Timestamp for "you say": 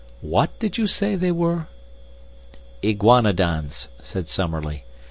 0.79-1.13